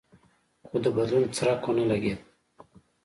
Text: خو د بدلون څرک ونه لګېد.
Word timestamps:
خو 0.67 0.75
د 0.83 0.85
بدلون 0.95 1.25
څرک 1.35 1.61
ونه 1.65 1.83
لګېد. 1.91 2.19